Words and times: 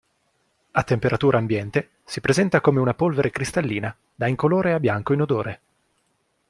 A 0.71 0.83
temperatura 0.83 1.37
ambiente 1.37 1.91
si 2.05 2.21
presenta 2.21 2.59
come 2.59 2.79
una 2.79 2.95
polvere 2.95 3.29
cristallina 3.29 3.95
da 4.15 4.25
incolore 4.25 4.73
a 4.73 4.79
bianco 4.79 5.13
inodore. 5.13 5.61